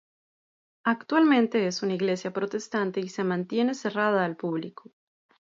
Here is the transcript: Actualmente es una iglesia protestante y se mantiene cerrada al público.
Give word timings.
Actualmente 0.83 1.67
es 1.67 1.83
una 1.83 1.93
iglesia 1.93 2.33
protestante 2.33 3.01
y 3.01 3.07
se 3.09 3.23
mantiene 3.23 3.75
cerrada 3.75 4.25
al 4.25 4.35
público. 4.35 4.89